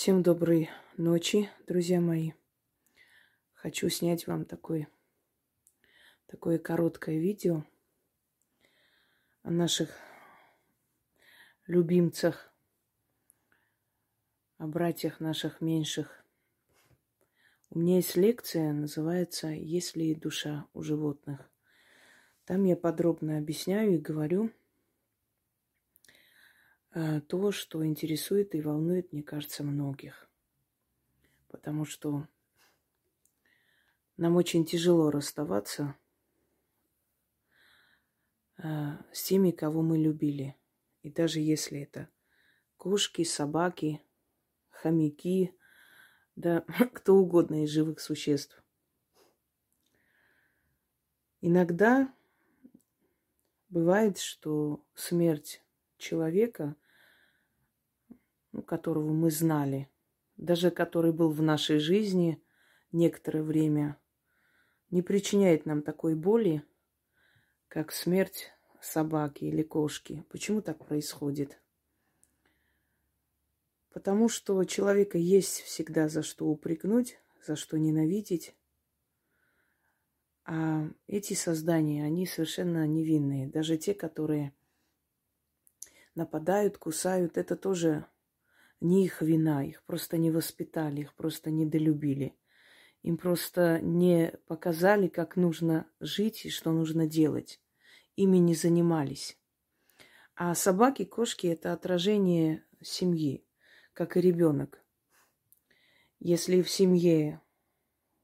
[0.00, 2.32] Всем доброй ночи, друзья мои.
[3.52, 4.88] Хочу снять вам такой,
[6.26, 7.66] такое короткое видео
[9.42, 9.90] о наших
[11.66, 12.50] любимцах,
[14.56, 16.24] о братьях наших меньших.
[17.68, 21.46] У меня есть лекция, называется «Есть ли душа у животных?».
[22.46, 24.50] Там я подробно объясняю и говорю
[26.92, 30.28] то, что интересует и волнует, мне кажется, многих.
[31.48, 32.26] Потому что
[34.16, 35.96] нам очень тяжело расставаться
[38.58, 38.62] э,
[39.12, 40.56] с теми, кого мы любили.
[41.02, 42.08] И даже если это
[42.76, 44.02] кошки, собаки,
[44.68, 45.54] хомяки,
[46.36, 48.62] да кто угодно из живых существ.
[51.40, 52.12] Иногда
[53.70, 55.62] бывает, что смерть
[55.96, 56.76] человека,
[58.66, 59.88] которого мы знали,
[60.36, 62.42] даже который был в нашей жизни
[62.92, 63.96] некоторое время,
[64.90, 66.64] не причиняет нам такой боли,
[67.68, 70.24] как смерть собаки или кошки.
[70.30, 71.60] Почему так происходит?
[73.92, 78.54] Потому что у человека есть всегда за что упрекнуть, за что ненавидеть.
[80.44, 83.46] А эти создания, они совершенно невинные.
[83.46, 84.52] Даже те, которые
[86.14, 88.06] нападают, кусают, это тоже
[88.80, 89.64] не их вина.
[89.64, 92.36] Их просто не воспитали, их просто недолюбили.
[93.02, 97.60] Им просто не показали, как нужно жить и что нужно делать.
[98.16, 99.38] Ими не занимались.
[100.34, 103.44] А собаки, кошки– это отражение семьи
[104.00, 104.82] как и ребенок.
[106.20, 107.42] Если в семье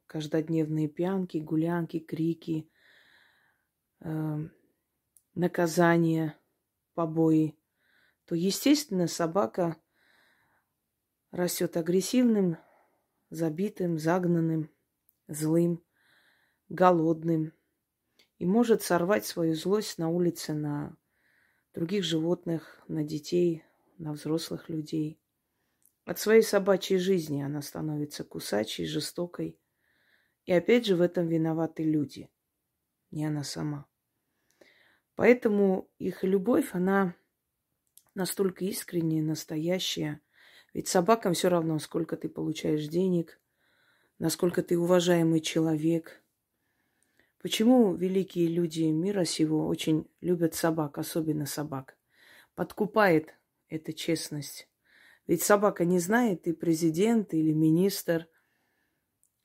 [0.07, 2.71] каждодневные пьянки, гулянки, крики,
[4.01, 4.49] э,
[5.35, 6.39] наказания,
[6.95, 7.59] побои,
[8.25, 9.77] то, естественно, собака
[11.31, 12.57] растет агрессивным,
[13.31, 14.71] забитым, загнанным,
[15.29, 15.83] злым,
[16.69, 17.53] голодным
[18.39, 20.97] и может сорвать свою злость на улице на
[21.75, 23.65] других животных, на детей,
[23.99, 25.21] на взрослых людей.
[26.05, 29.59] От своей собачьей жизни она становится кусачей, жестокой.
[30.45, 32.31] И опять же в этом виноваты люди,
[33.11, 33.87] не она сама.
[35.17, 37.17] Поэтому их любовь, она
[38.15, 40.21] настолько искренняя, настоящая.
[40.77, 43.41] Ведь собакам все равно, сколько ты получаешь денег,
[44.19, 46.23] насколько ты уважаемый человек.
[47.41, 51.97] Почему великие люди мира сего очень любят собак, особенно собак?
[52.55, 53.35] Подкупает
[53.71, 54.69] эта честность.
[55.27, 58.29] Ведь собака не знает, ты президент или министр,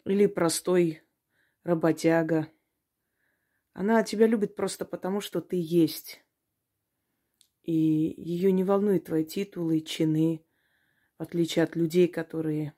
[0.04, 1.02] или простой
[1.64, 2.50] работяга.
[3.72, 6.26] Она тебя любит просто потому, что ты есть.
[7.64, 7.72] И
[8.18, 10.44] ее не волнуют твои титулы, чины,
[11.22, 12.74] в отличие от людей, которые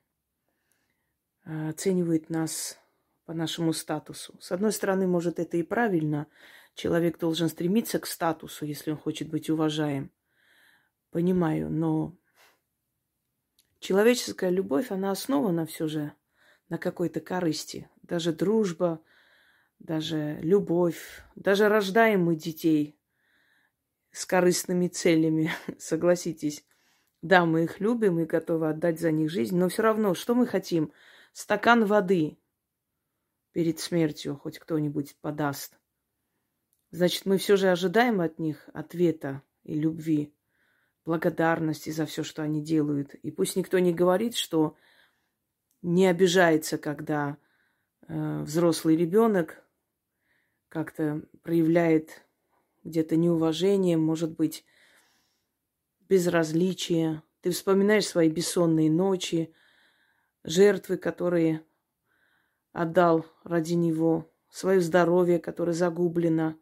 [1.45, 2.77] а, оценивают нас
[3.23, 4.35] по нашему статусу.
[4.41, 6.27] С одной стороны, может, это и правильно.
[6.75, 10.11] Человек должен стремиться к статусу, если он хочет быть уважаем.
[11.09, 12.17] Понимаю, но
[13.79, 16.11] Человеческая любовь, она основана все же
[16.67, 17.89] на какой-то корысти.
[18.01, 19.01] Даже дружба,
[19.79, 22.99] даже любовь, даже рождаем мы детей
[24.11, 25.49] с корыстными целями,
[25.79, 26.65] согласитесь.
[27.23, 30.45] Да, мы их любим и готовы отдать за них жизнь, но все равно, что мы
[30.45, 30.91] хотим?
[31.31, 32.37] Стакан воды
[33.53, 35.79] перед смертью хоть кто-нибудь подаст.
[36.91, 40.35] Значит, мы все же ожидаем от них ответа и любви
[41.05, 43.15] благодарности за все, что они делают.
[43.15, 44.75] И пусть никто не говорит, что
[45.81, 47.37] не обижается, когда
[48.09, 49.63] э, взрослый ребенок
[50.67, 52.25] как-то проявляет
[52.83, 54.65] где-то неуважение, может быть,
[56.13, 57.23] безразличие.
[57.41, 59.51] Ты вспоминаешь свои бессонные ночи,
[60.43, 61.63] жертвы, которые
[62.71, 66.55] отдал ради него, свое здоровье, которое загублено,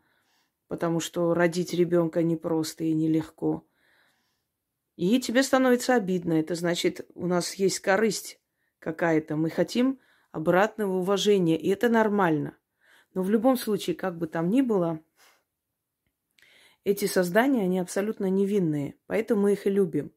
[0.70, 3.68] потому что родить ребенка непросто и нелегко.
[4.96, 6.32] И тебе становится обидно.
[6.32, 8.40] Это значит, у нас есть корысть
[8.80, 9.36] какая-то.
[9.36, 10.00] Мы хотим
[10.32, 11.58] обратного уважения.
[11.60, 12.56] И это нормально.
[13.14, 15.02] Но в любом случае, как бы там ни было,
[16.84, 18.96] эти создания, они абсолютно невинные.
[19.08, 20.12] Поэтому мы их и любим.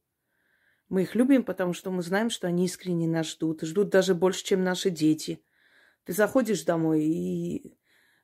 [0.89, 3.63] Мы их любим, потому что мы знаем, что они искренне нас ждут.
[3.63, 5.43] Ждут даже больше, чем наши дети.
[6.05, 7.79] Ты заходишь домой, и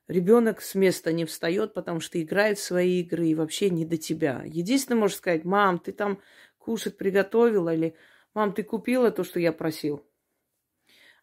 [0.07, 3.97] ребенок с места не встает, потому что играет в свои игры и вообще не до
[3.97, 4.43] тебя.
[4.45, 6.21] Единственное, можешь сказать, мам, ты там
[6.59, 7.95] кушать приготовила или
[8.33, 10.05] мам, ты купила то, что я просил.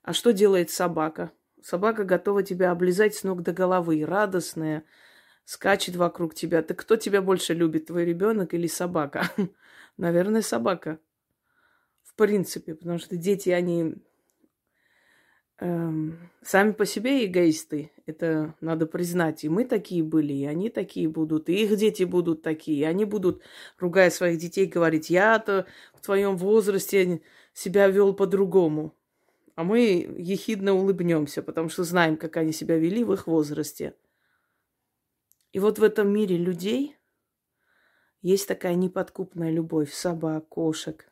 [0.02, 1.32] А что делает собака?
[1.62, 4.84] Собака готова тебя облизать с ног до головы, радостная,
[5.48, 6.62] скачет вокруг тебя.
[6.62, 9.30] Так кто тебя больше любит, твой ребенок или собака?
[9.96, 10.98] Наверное, собака.
[12.18, 13.94] принципе, потому что дети, они
[15.58, 17.92] эм, сами по себе эгоисты.
[18.04, 19.44] Это надо признать.
[19.44, 22.80] И мы такие были, и они такие будут, и их дети будут такие.
[22.80, 23.40] И они будут,
[23.78, 25.64] ругая своих детей, говорить, я-то
[25.94, 27.22] в твоем возрасте
[27.54, 28.94] себя вел по-другому.
[29.54, 33.94] А мы ехидно улыбнемся, потому что знаем, как они себя вели в их возрасте.
[35.52, 36.96] И вот в этом мире людей
[38.20, 41.10] есть такая неподкупная любовь собак, кошек,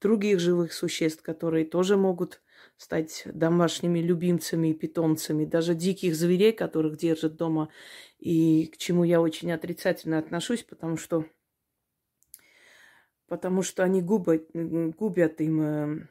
[0.00, 2.42] других живых существ, которые тоже могут
[2.76, 7.68] стать домашними любимцами и питомцами, даже диких зверей, которых держат дома,
[8.18, 11.24] и к чему я очень отрицательно отношусь, потому что,
[13.28, 16.08] потому что они губят, губят им э,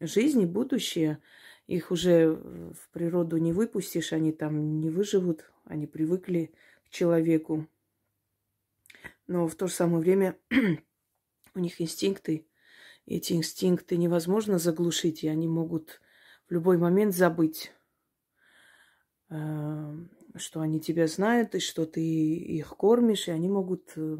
[0.00, 1.18] жизнь и будущее.
[1.66, 6.52] Их уже в природу не выпустишь, они там не выживут, они привыкли
[6.90, 7.66] человеку.
[9.26, 10.36] Но в то же самое время
[11.54, 12.46] у них инстинкты,
[13.06, 16.00] эти инстинкты невозможно заглушить, и они могут
[16.48, 17.72] в любой момент забыть,
[19.30, 19.96] э,
[20.36, 24.18] что они тебя знают, и что ты их кормишь, и они могут э,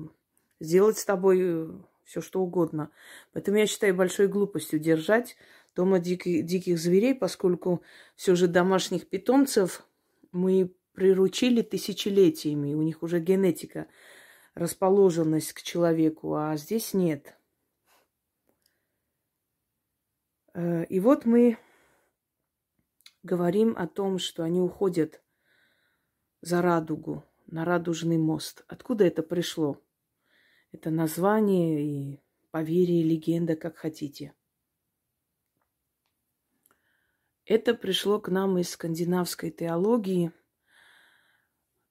[0.61, 1.69] сделать с тобой э,
[2.05, 2.91] все что угодно.
[3.33, 5.37] Поэтому я считаю большой глупостью держать
[5.75, 7.83] дома диких, диких зверей, поскольку
[8.15, 9.87] все же домашних питомцев
[10.33, 12.75] мы приручили тысячелетиями.
[12.75, 13.87] У них уже генетика,
[14.55, 17.37] расположенность к человеку, а здесь нет.
[20.55, 21.59] Э, и вот мы
[23.23, 25.23] говорим о том, что они уходят
[26.41, 28.65] за радугу, на радужный мост.
[28.69, 29.81] Откуда это пришло?
[30.73, 32.21] Это название и
[32.51, 34.33] поверье, легенда, как хотите–
[37.47, 40.33] Это пришло к нам из скандинавской теологии,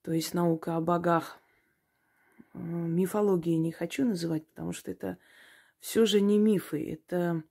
[0.04, 1.40] то есть наука о богах.
[2.54, 5.18] Мифологии не хочу называть, потому что это
[5.80, 7.44] все же не мифы, это,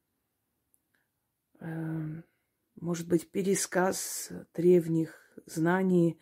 [1.58, 2.22] э,
[2.76, 6.20] может быть, пересказ древних знаний,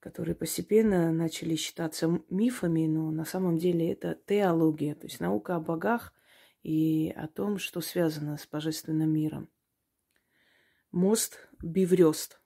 [0.00, 5.60] которые постепенно начали считаться мифами, но на самом деле это теология, то есть наука о
[5.60, 6.12] богах
[6.62, 9.48] и о том, что связано с божественным миром
[10.92, 12.40] мост Биврёст.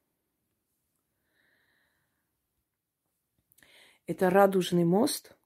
[4.06, 5.36] Это радужный мост,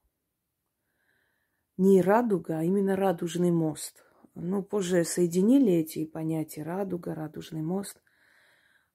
[1.77, 4.03] не радуга, а именно радужный мост.
[4.33, 8.01] Ну, позже соединили эти понятия радуга, радужный мост,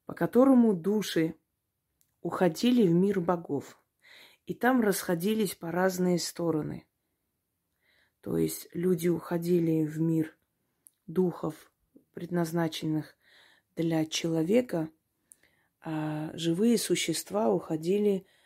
[0.05, 1.37] по которому души
[2.23, 3.79] уходили в мир богов.
[4.47, 6.87] И там расходились по разные стороны.
[8.21, 10.37] То есть люди уходили в мир
[11.07, 11.73] духов,
[12.15, 13.15] предназначенных
[13.77, 14.91] для человека
[15.85, 18.42] а живые существа уходили в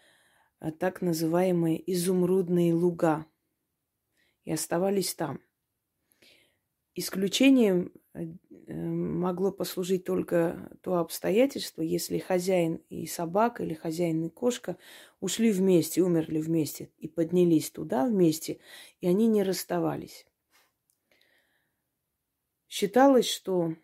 [0.78, 3.26] так называемые изумрудные луга
[4.44, 5.40] и оставались там.
[6.94, 8.26] Исключением э,
[8.74, 14.78] могло послужить только то обстоятельство, если хозяин и собака или хозяин и кошка
[15.20, 18.60] ушли вместе, умерли вместе и поднялись туда вместе,
[19.00, 20.26] и они не расставались.
[22.68, 23.74] Считалось, что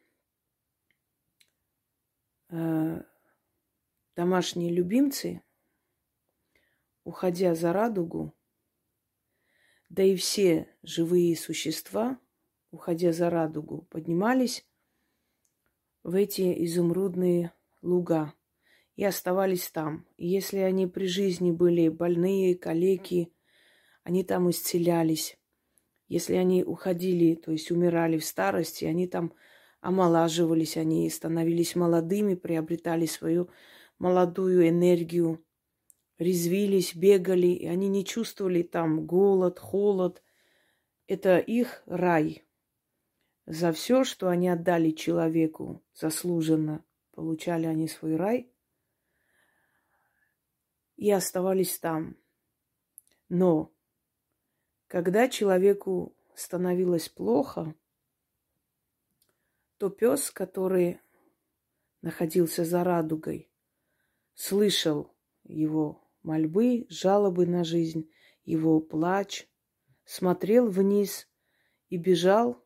[2.53, 3.03] Э,
[4.15, 5.41] домашние любимцы,
[7.05, 8.35] уходя за радугу,
[9.89, 12.19] да и все живые существа,
[12.71, 14.67] уходя за радугу, поднимались
[16.03, 18.33] в эти изумрудные луга
[18.97, 20.07] и оставались там.
[20.17, 23.33] И если они при жизни были больные, калеки,
[24.03, 25.39] они там исцелялись.
[26.09, 29.35] Если они уходили, то есть умирали в старости, они там
[29.81, 33.51] омолаживались, они становились молодыми, приобретали свою
[33.99, 35.45] молодую энергию,
[36.19, 40.23] резвились, бегали, и они не чувствовали там голод, холод.
[41.07, 42.45] Это их рай.
[43.47, 48.53] За все, что они отдали человеку заслуженно, получали они свой рай
[50.97, 52.17] и оставались там.
[53.29, 53.73] Но
[54.87, 57.75] когда человеку становилось плохо,
[59.79, 61.01] то пес, который
[62.03, 63.51] находился за радугой,
[64.35, 65.13] слышал
[65.53, 68.11] его мольбы, жалобы на жизнь,
[68.45, 69.47] его плач,
[70.05, 71.29] смотрел вниз
[71.89, 72.65] и бежал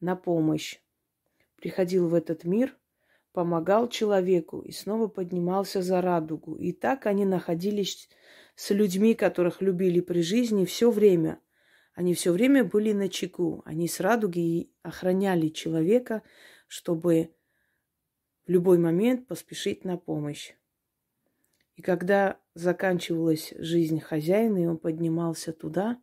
[0.00, 0.80] на помощь.
[1.56, 2.76] Приходил в этот мир,
[3.32, 6.56] помогал человеку и снова поднимался за радугу.
[6.56, 8.08] И так они находились
[8.54, 11.40] с людьми, которых любили при жизни все время.
[11.94, 13.62] Они все время были на чеку.
[13.64, 16.22] Они с радуги охраняли человека,
[16.68, 17.34] чтобы
[18.46, 20.54] в любой момент поспешить на помощь.
[21.76, 26.00] И когда заканчивалась жизнь хозяина, и он поднимался туда,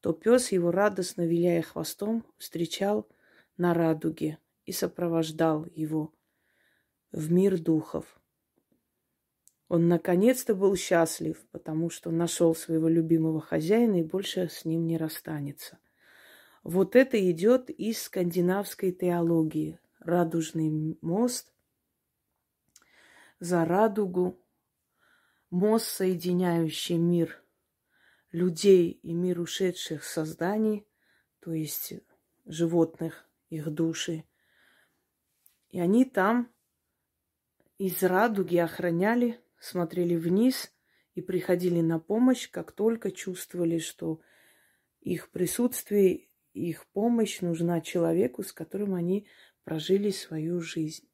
[0.00, 3.08] то пес его радостно, виляя хвостом, встречал
[3.56, 6.12] на радуге и сопровождал его
[7.12, 8.20] в мир духов.
[9.68, 14.98] Он наконец-то был счастлив, потому что нашел своего любимого хозяина и больше с ним не
[14.98, 15.78] расстанется.
[16.64, 19.78] Вот это идет из скандинавской теологии.
[20.00, 21.52] Радужный мост
[23.40, 24.41] за радугу,
[25.52, 27.44] мост, соединяющий мир
[28.32, 30.88] людей и мир ушедших созданий,
[31.40, 31.92] то есть
[32.46, 34.24] животных, их души.
[35.68, 36.50] И они там
[37.76, 40.72] из радуги охраняли, смотрели вниз
[41.14, 44.20] и приходили на помощь, как только чувствовали, что
[45.00, 49.26] их присутствие, их помощь нужна человеку, с которым они
[49.64, 51.08] прожили свою жизнь.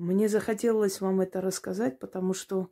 [0.00, 2.70] Мне захотелось вам это рассказать, потому что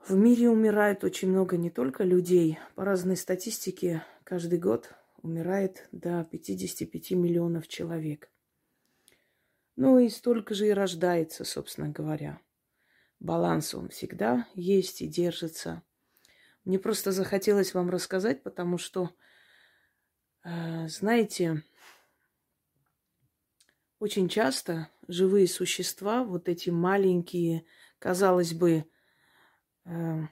[0.00, 2.58] в мире умирает очень много не только людей.
[2.74, 4.90] По разной статистике каждый год
[5.22, 8.28] умирает до 55 миллионов человек.
[9.76, 12.40] Ну и столько же и рождается, собственно говоря.
[13.20, 15.84] Баланс он всегда есть и держится.
[16.64, 19.10] Мне просто захотелось вам рассказать, потому что,
[20.42, 21.62] э, знаете,
[23.98, 27.64] очень часто живые существа, вот эти маленькие,
[27.98, 28.84] казалось бы,
[29.84, 30.22] э,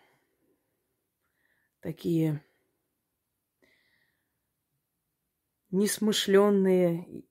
[1.81, 2.45] такие
[5.71, 7.25] несмышленные,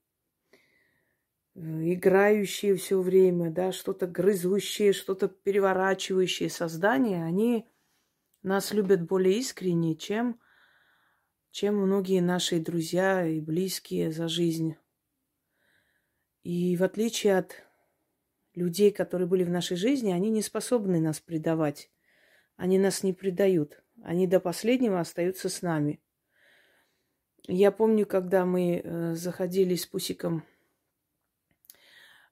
[1.54, 1.60] э,
[1.94, 7.68] играющие все время, да, что-то грызущие, что-то переворачивающие создания, они
[8.42, 10.38] нас любят более искренне, чем,
[11.50, 14.76] чем многие наши друзья и близкие за жизнь.
[16.44, 17.64] И в отличие от
[18.54, 21.90] людей, которые были в нашей жизни, они не способны нас предавать.
[22.56, 23.82] Они нас не предают.
[24.02, 26.00] Они до последнего остаются с нами.
[27.46, 30.44] Я помню, когда мы э, заходили с Пусиком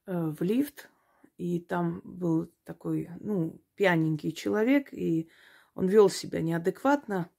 [0.06, 0.90] э, в лифт,
[1.38, 5.30] и там был такой, ну, пьяненький человек, и
[5.74, 7.30] он вел себя неадекватно.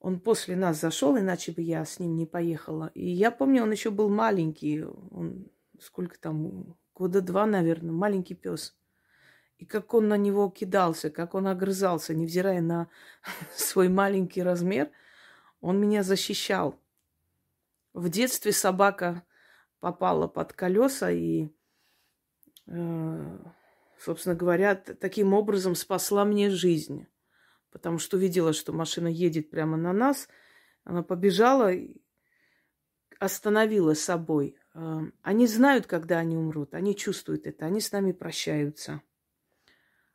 [0.00, 2.90] Он после нас зашел, иначе бы я с ним не поехала.
[2.94, 4.82] И я помню, он еще был маленький.
[4.84, 5.50] Он
[5.82, 8.76] сколько там, года два, наверное, маленький пес.
[9.58, 12.88] И как он на него кидался, как он огрызался, невзирая на
[13.54, 14.90] свой маленький размер,
[15.60, 16.80] он меня защищал.
[17.92, 19.22] В детстве собака
[19.80, 21.48] попала под колеса и,
[22.66, 23.38] э,
[23.98, 27.06] собственно говоря, таким образом спасла мне жизнь.
[27.70, 30.28] Потому что видела, что машина едет прямо на нас.
[30.84, 31.72] Она побежала,
[33.18, 34.58] остановила собой.
[34.74, 39.02] Эм, они знают, когда они умрут, они чувствуют это, они с нами прощаются.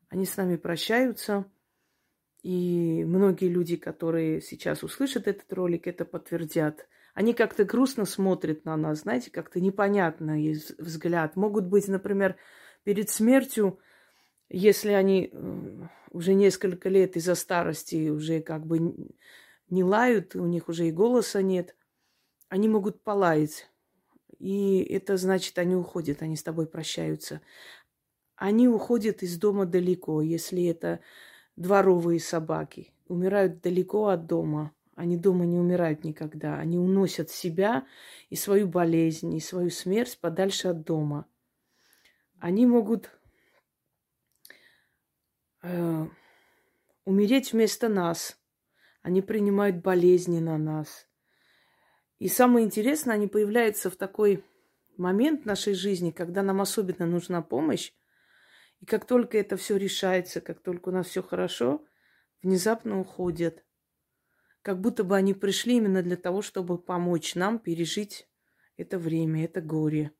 [0.10, 1.46] Они с нами прощаются,
[2.42, 6.88] и многие люди, которые сейчас услышат этот ролик, это подтвердят.
[7.14, 11.36] Они как-то грустно смотрят на нас, знаете, как-то непонятно есть взгляд.
[11.36, 12.38] Могут быть, например,
[12.84, 13.80] перед смертью,
[14.50, 18.80] если они э, уже несколько лет из-за старости уже как бы
[19.70, 21.76] не лают, у них уже и голоса нет,
[22.48, 23.70] они могут полаять
[24.40, 27.42] и это значит, они уходят, они с тобой прощаются.
[28.36, 31.00] Они уходят из дома далеко, если это
[31.56, 32.94] дворовые собаки.
[33.08, 34.74] Умирают далеко от дома.
[34.96, 36.58] Они дома не умирают никогда.
[36.58, 37.88] Они уносят себя
[38.30, 41.26] и свою болезнь, и свою смерть подальше от дома.
[42.40, 43.10] Они могут
[45.64, 46.08] э,
[47.06, 48.40] умереть вместо нас.
[49.02, 51.08] Они принимают болезни на нас.
[52.20, 54.44] И самое интересное, они появляются в такой
[54.98, 57.92] момент нашей жизни, когда нам особенно нужна помощь.
[58.80, 61.86] И как только это все решается, как только у нас все хорошо,
[62.42, 63.64] внезапно уходят.
[64.62, 68.28] Как будто бы они пришли именно для того, чтобы помочь нам пережить
[68.76, 70.12] это время, это горе.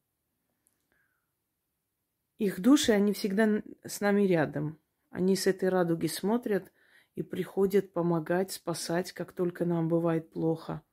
[2.38, 4.80] Их души, они всегда с нами рядом.
[5.10, 6.72] Они с этой радуги смотрят
[7.16, 10.84] и приходят помогать, спасать, как только нам бывает плохо.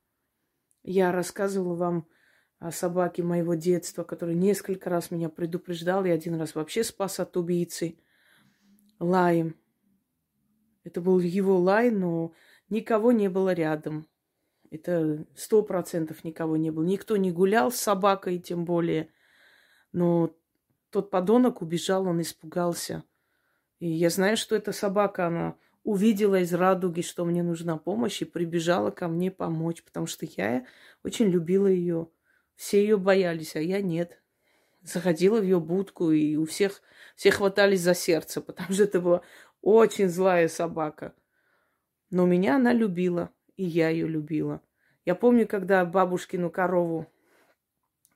[0.84, 2.06] Я рассказывала вам
[2.58, 7.36] о собаке моего детства, который несколько раз меня предупреждал и один раз вообще спас от
[7.38, 7.98] убийцы
[8.98, 9.56] лаем.
[10.84, 12.34] Это был его лай, но
[12.68, 14.06] никого не было рядом.
[14.70, 16.84] Это сто процентов никого не было.
[16.84, 19.08] Никто не гулял с собакой, тем более.
[19.92, 20.36] Но
[20.90, 23.04] тот подонок убежал, он испугался.
[23.78, 28.24] И я знаю, что эта собака, она увидела из радуги, что мне нужна помощь, и
[28.24, 30.66] прибежала ко мне помочь, потому что я
[31.04, 32.08] очень любила ее.
[32.56, 34.20] Все ее боялись, а я нет.
[34.82, 36.82] Заходила в ее будку, и у всех
[37.14, 39.22] все хватались за сердце, потому что это была
[39.60, 41.14] очень злая собака.
[42.10, 44.62] Но меня она любила, и я ее любила.
[45.04, 47.06] Я помню, когда бабушкину корову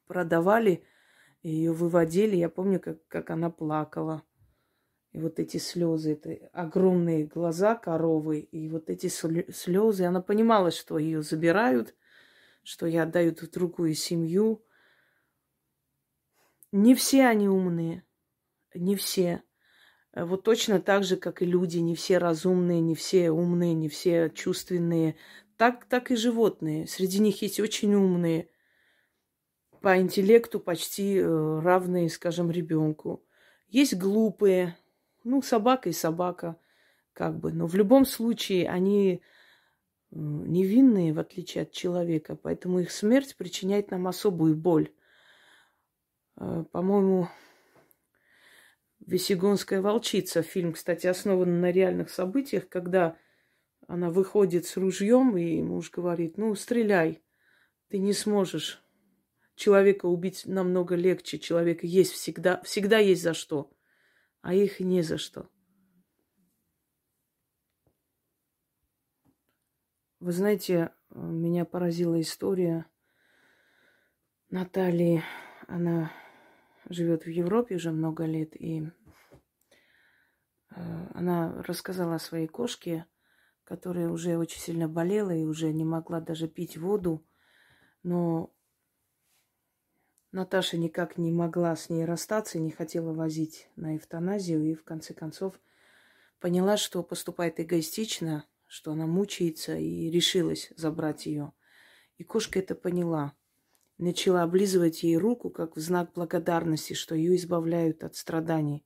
[0.06, 0.84] продавали,
[1.42, 4.22] ее выводили, я помню, как, как она плакала.
[5.12, 10.98] И вот эти слезы, это огромные глаза коровы, и вот эти слезы, она понимала, что
[10.98, 11.94] ее забирают,
[12.62, 14.62] что я отдаю в другую семью.
[16.72, 18.04] Не все они умные,
[18.74, 19.42] не все.
[20.14, 24.28] Вот точно так же, как и люди, не все разумные, не все умные, не все
[24.28, 25.16] чувственные.
[25.56, 26.86] Так, так и животные.
[26.86, 28.48] Среди них есть очень умные,
[29.80, 33.24] по интеллекту почти э, равные, скажем, ребенку.
[33.68, 34.76] Есть глупые,
[35.28, 36.56] ну, собака и собака,
[37.12, 37.52] как бы.
[37.52, 39.22] Но в любом случае они
[40.10, 44.90] невинные, в отличие от человека, поэтому их смерть причиняет нам особую боль.
[46.36, 47.28] Э, по-моему,
[49.06, 53.16] «Весегонская волчица», фильм, кстати, основан на реальных событиях, когда
[53.86, 57.22] она выходит с ружьем, и муж говорит, ну, стреляй,
[57.88, 58.82] ты не сможешь.
[59.56, 63.70] Человека убить намного легче, человека есть всегда, всегда есть за что,
[64.48, 65.46] а их не за что.
[70.20, 72.86] Вы знаете, меня поразила история
[74.48, 75.22] Натальи.
[75.66, 76.10] Она
[76.88, 78.90] живет в Европе уже много лет, и
[80.70, 80.80] э,
[81.12, 83.04] она рассказала о своей кошке,
[83.64, 87.22] которая уже очень сильно болела и уже не могла даже пить воду,
[88.02, 88.50] но
[90.30, 95.14] Наташа никак не могла с ней расстаться, не хотела возить на эвтаназию, и в конце
[95.14, 95.58] концов
[96.38, 101.52] поняла, что поступает эгоистично, что она мучается и решилась забрать ее.
[102.18, 103.32] И кошка это поняла.
[103.96, 108.84] Начала облизывать ей руку, как в знак благодарности, что ее избавляют от страданий.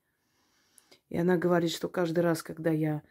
[1.09, 3.03] И она говорит, что каждый раз, когда я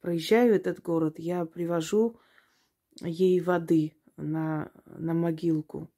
[0.00, 2.20] проезжаю этот город, я привожу
[3.00, 5.90] ей воды на, на могилку,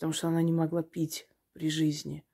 [0.00, 2.24] потому что она не могла пить при жизни.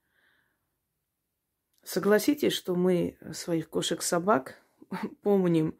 [1.82, 4.62] Согласитесь, что мы своих кошек-собак
[5.22, 5.76] помним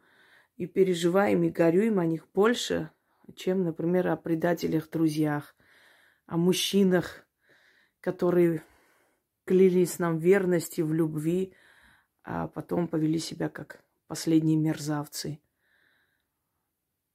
[0.57, 2.91] и переживаем, и горюем о них больше,
[3.37, 5.55] чем, например, о предателях-друзьях,
[6.27, 7.25] о мужчинах,
[8.01, 8.65] которые
[9.45, 11.55] клялись нам верности в любви,
[12.25, 15.39] а потом повели себя как последние мерзавцы.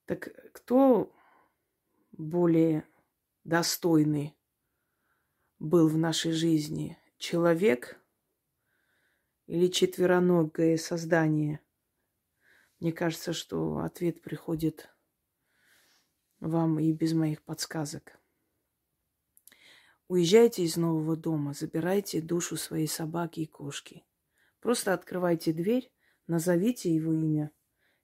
[0.06, 1.13] Так кто
[2.13, 2.86] более
[3.43, 4.34] достойный
[5.62, 6.97] был в нашей жизни?
[7.17, 8.00] Человек
[9.47, 11.60] или четвероногое создание–
[12.82, 14.89] мне кажется, что ответ приходит
[16.39, 18.19] вам и без моих подсказок.
[20.08, 24.04] Уезжайте из нового дома, забирайте душу своей собаки и кошки.
[24.62, 25.93] Просто открывайте дверь,
[26.26, 27.52] назовите его имя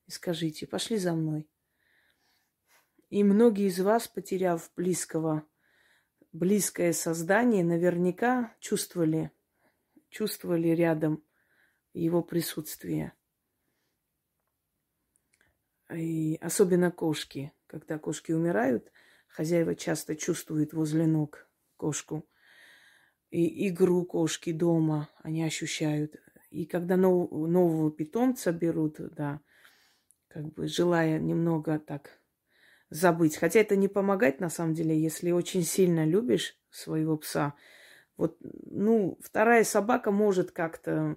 [0.06, 1.50] и скажите, пошли за мной.
[3.10, 5.44] И многие из вас, потеряв близкого,
[6.32, 9.30] близкое создание, наверняка чувствовали,
[10.10, 11.22] чувствовали рядом
[11.92, 13.12] его присутствие–
[15.94, 17.52] и особенно кошки.
[17.66, 18.90] Когда кошки умирают,
[19.28, 22.28] хозяева часто чувствуют возле ног кошку.
[23.30, 26.16] И игру кошки дома они ощущают.
[26.50, 29.40] И когда нов, нового питомца берут, да,
[30.28, 32.17] как бы желая немного так
[32.90, 33.36] забыть.
[33.36, 37.54] Хотя это не помогает на самом деле, если очень сильно любишь своего пса.
[38.16, 41.16] Вот, ну, вторая собака может как-то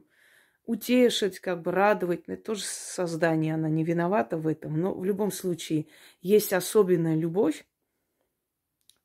[0.65, 2.23] утешить, как бы радовать.
[2.27, 4.79] Это тоже создание, она не виновата в этом.
[4.79, 5.87] Но в любом случае
[6.21, 7.65] есть особенная любовь.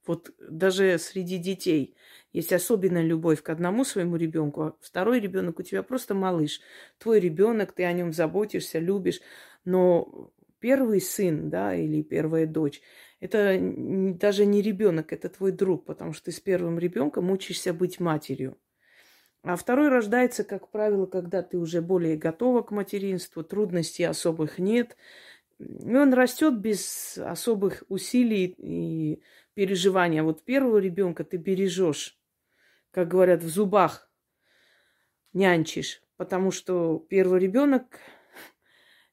[0.06, 1.96] Вот даже среди детей
[2.32, 6.60] есть особенная любовь к одному своему ребенку, а второй ребенок у тебя просто малыш.
[6.98, 9.20] Твой ребенок, ты о нем заботишься, любишь.
[9.64, 10.30] Но
[10.66, 12.82] первый сын, да, или первая дочь,
[13.20, 18.00] это даже не ребенок, это твой друг, потому что ты с первым ребенком учишься быть
[18.00, 18.58] матерью.
[19.44, 24.96] А второй рождается, как правило, когда ты уже более готова к материнству, трудностей особых нет.
[25.60, 29.22] И он растет без особых усилий и
[29.54, 30.24] переживания.
[30.24, 32.18] Вот первого ребенка ты бережешь,
[32.90, 34.10] как говорят, в зубах
[35.32, 38.00] нянчишь, потому что первый ребенок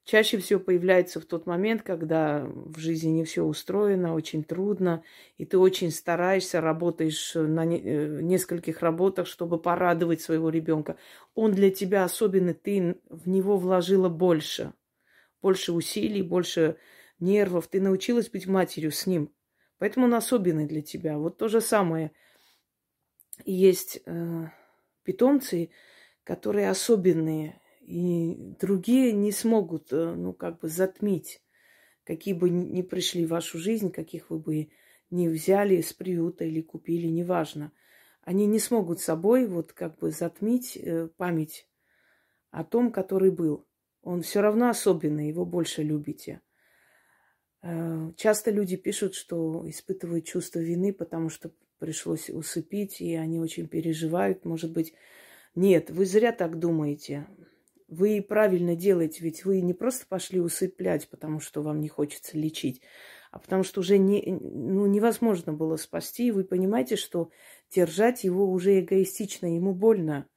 [0.05, 5.03] чаще всего появляется в тот момент, когда в жизни не все устроено, очень трудно,
[5.37, 10.97] и ты очень стараешься, работаешь на э, нескольких работах, чтобы порадовать своего ребенка.
[11.35, 14.73] Он для тебя особенный, ты в него вложила больше,
[15.41, 16.77] больше усилий, больше
[17.19, 19.33] нервов, ты научилась быть матерью с ним.
[19.79, 21.17] Поэтому он особенный для тебя.
[21.17, 22.11] Вот то же самое.
[23.45, 24.45] Есть э,
[25.03, 25.71] питомцы,
[26.23, 31.43] которые особенные, и другие не смогут, э, ну, как бы затмить
[32.03, 34.69] какие бы ни пришли в вашу жизнь, каких вы бы
[35.09, 37.71] не взяли с приюта или купили, неважно.
[38.21, 41.67] Они не смогут собой вот как бы затмить э, память
[42.51, 43.65] о том, который был.
[44.01, 46.41] Он все равно особенный, его больше любите.
[47.61, 53.67] Э, часто люди пишут, что испытывают чувство вины, потому что пришлось усыпить, и они очень
[53.67, 54.45] переживают.
[54.45, 54.93] Может быть,
[55.53, 57.27] нет, вы зря так думаете.
[57.93, 62.82] Вы правильно делаете, ведь вы не просто пошли усыплять, потому что вам не хочется лечить,
[63.32, 66.27] а потому что уже не, ну, невозможно было спасти.
[66.27, 67.29] И вы понимаете, что
[67.69, 70.27] держать его уже эгоистично, ему больно,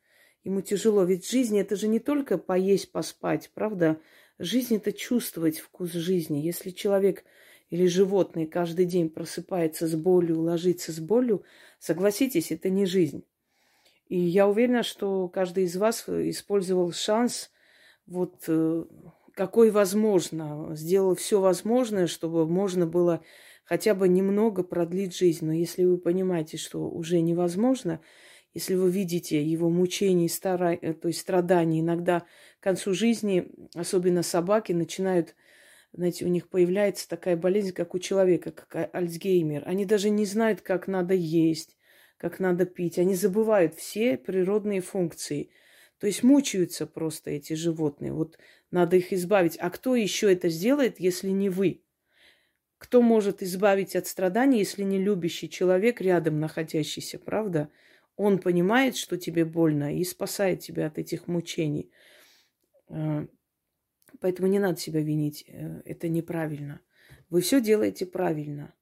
[0.44, 1.04] ему тяжело.
[1.04, 3.98] Ведь жизнь это же не только поесть, поспать, правда?
[4.38, 6.38] Жизнь это чувствовать вкус жизни.
[6.38, 7.24] Если человек
[7.70, 11.42] или животное каждый день просыпается с болью, ложится с болью,
[11.78, 13.24] согласитесь, это не жизнь.
[14.08, 17.50] И я уверена, что каждый из вас использовал шанс,
[18.06, 18.84] вот э,
[19.34, 23.22] какой возможно, сделал все возможное, чтобы можно было
[23.64, 25.44] хотя бы немного продлить жизнь.
[25.44, 28.00] Но если вы понимаете, что уже невозможно,
[28.54, 30.78] если вы видите его мучения, стара...
[30.80, 32.20] Э, то есть страдания, иногда
[32.60, 35.34] к концу жизни, особенно собаки, начинают,
[35.92, 39.64] знаете, у них появляется такая болезнь, как у человека, как Альцгеймер.
[39.66, 41.75] Они даже не знают, как надо есть,
[42.18, 42.98] как надо пить.
[42.98, 45.50] Они забывают все природные функции.
[45.98, 48.12] То есть мучаются просто эти животные.
[48.12, 48.38] Вот
[48.70, 49.56] надо их избавить.
[49.58, 51.82] А кто еще это сделает, если не вы?
[52.78, 57.70] Кто может избавить от страданий, если не любящий человек рядом находящийся, правда?
[58.16, 61.90] Он понимает, что тебе больно и спасает тебя от этих мучений.
[62.88, 63.26] А,
[64.20, 65.44] поэтому не надо себя винить.
[65.48, 66.80] Э, это неправильно.
[67.28, 68.74] Вы все делаете правильно.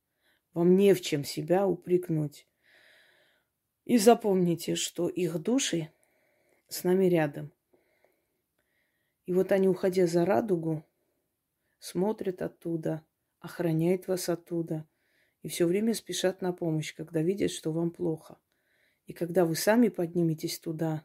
[0.52, 2.46] Вам не в чем себя упрекнуть.
[3.84, 5.90] И запомните, что их души
[6.68, 7.52] с нами рядом.
[9.26, 10.84] И вот они, уходя за радугу,
[11.78, 13.04] смотрят оттуда,
[13.40, 14.86] охраняют вас оттуда
[15.42, 18.38] и все время спешат на помощь, когда видят, что вам плохо.
[19.06, 21.04] И когда вы сами подниметесь туда,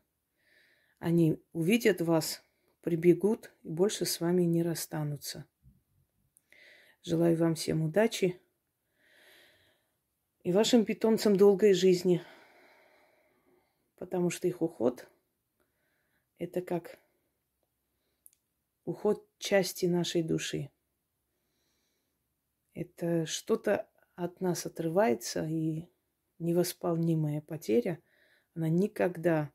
[0.99, 2.45] они увидят вас,
[2.81, 5.45] прибегут и больше с вами не расстанутся.
[7.03, 8.39] Желаю вам всем удачи
[10.43, 12.21] и вашим питомцам долгой жизни–
[13.99, 15.07] потому что их уход–
[16.38, 16.99] это как
[18.85, 20.71] уход части нашей души.
[22.73, 25.89] Это что-то от нас отрывается, и
[26.39, 28.01] невосполнимая потеря,
[28.55, 29.51] она никогда,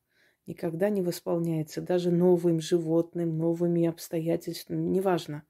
[0.46, 5.46] никогда не восполняется, даже новым животным, новыми обстоятельствами, неважно.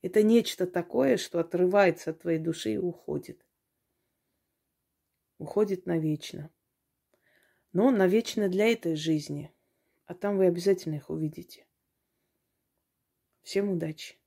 [0.00, 3.44] Это нечто такое, что отрывается от твоей души и уходит.
[5.38, 6.52] Уходит навечно
[7.78, 9.52] но навечно для этой жизни.
[10.06, 11.64] А там вы обязательно их увидите.
[13.42, 14.17] Всем удачи!